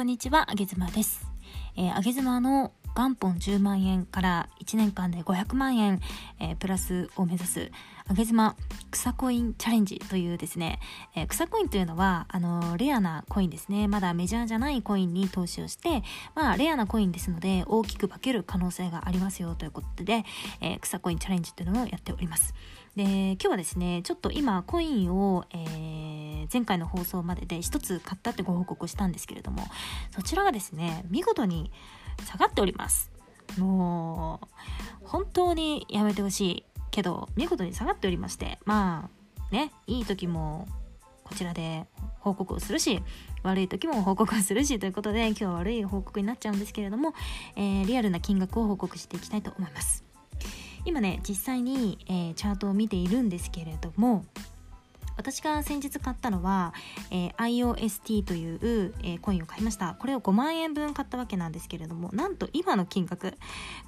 [0.00, 1.26] こんにちは、あげずまです。
[1.76, 6.00] えー、あげずまの元本10万円から1年間で500万円、
[6.40, 7.72] えー、プラスを目指す、
[8.06, 8.56] あげずま
[8.90, 10.80] 草コインチャレンジというですね、
[11.14, 13.88] えー、草コインというのは、あのレアなコインですね。
[13.88, 16.02] まだメジャーじゃないコインに投資をして、
[16.34, 20.24] まあ、レアなコインですので、大きく化ける可能性がありますよということで、
[20.60, 22.54] え草コインチャレンジというのをやっております。
[22.96, 26.20] で、今日はですね、ちょっと今、コインを、えー
[26.52, 29.62] 前回の放送までで1つ買ったってご報告したんですけれども
[30.10, 31.70] そちらがですね見事に
[32.24, 33.10] 下がっております。
[33.58, 34.40] も
[35.02, 39.10] う本当にやめてほしいけど見事に下がっておりましてま
[39.40, 40.68] あねいい時も
[41.24, 41.86] こちらで
[42.20, 43.02] 報告をするし
[43.42, 47.14] 悪い時も報告をするしということで今日は悪い報告になっちゃうんですけれども、
[47.56, 50.04] えー、リアルな金額を報告していきたいと思います。
[50.84, 54.24] 今ね実際に、えー、チャートを見ているんですけれども
[55.30, 56.74] 私が先日買ったのは、
[57.12, 59.94] えー、IOST という、えー、コインを買いました。
[60.00, 63.34] これを5万円分買ったわけなんですけれどもなんと今の金額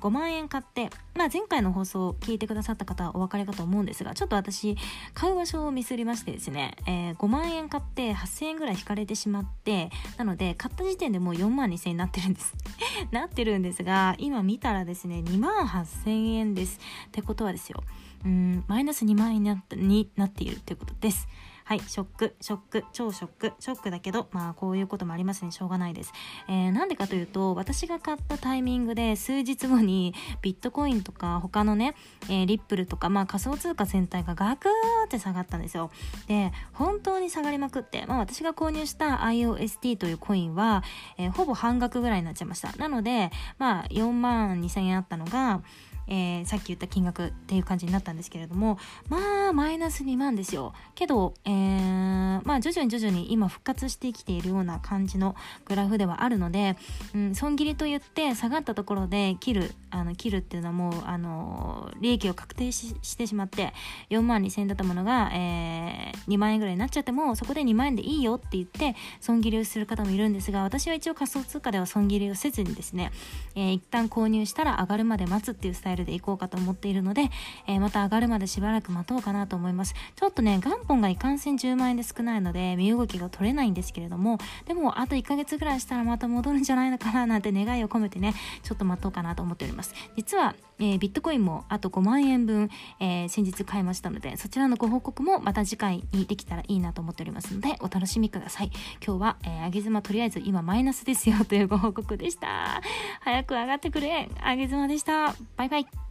[0.01, 4.77] 5万円買って、まあ、前回の放送を聞いてくださった方はお分かりかと思うんですがちょっと私
[5.15, 12.55] 買う場所をミスりましてですね、えー、5万円買って8000円ぐらい引かれてしまってなので買った時点でもう4万2000円になってるんです。
[13.11, 16.79] なってるんですが今見たらですね2万8000円です。
[17.09, 17.83] ってことはですよ。
[18.25, 21.29] うんマイナス2万円になったになっているということです。
[21.65, 26.13] はい、ショック、ショック、超ショック、ショックだけど、まあこういうこともありますね、しょうがないです。
[26.49, 31.95] えー、なんでかというと、私が買ったタイミングで数日後にビットコインとか他のね、
[32.29, 35.91] えー、リップルとか、まあ仮想通貨全体がガクーって下がったんですよ。
[36.27, 40.83] で、本当に下がりまくって、まあ私が購入した IOST というコインは、
[41.17, 42.73] えー、ほぼ半額ぐらいになっちゃいました。
[42.77, 45.63] なので、まあ4万2000円あったのが、
[46.09, 50.75] えー、さっき言った金額っていう感じになったんですけれどもまあマイナス2万ですよ。
[50.95, 56.77] けど、えー、まあ徐々に徐々に今復活してきているような感じのグラフではあるので、
[57.15, 63.73] うん、損切りと言って下がったところで切るあの切るっていうのはもうあの利益を確定してしまって
[64.11, 73.13] 4万2000円だったものが、えー、2万円ぐらいになっちゃってもそこで2万円でいいよって言って損切りをする方もいるんですが私は一応仮想通貨では損切りをせずにですね、
[73.55, 77.31] えー、一旦購入したら上がるまで待つっていうスタイルでいこうかと思っているので、
[77.67, 79.95] えー、また上がるまでしばらく待とうかなと思います。
[80.17, 89.95] ちょっとね元本がいかんせん10万円で少ないので身動きが取れないんですけれどもでもあと1ヶ月ぐらいしたらまた戻るんじゃないのかななんて願いを込めてねちょっと待とうかなと思っております。
[90.17, 98.71] 実は、えー、ビットコインもあと5万円分、えー、先日買いましたのでそちらのご報告もまた次回にできたらいいなと思っておりますのでお楽しみください。
[99.05, 102.81] 今日は、えー、上げ妻とりあえず今マイナスですよというご報告でした。
[103.21, 104.29] 早く上がってくれ。
[104.45, 105.35] 上げ妻でした。
[105.57, 106.02] バイバイ。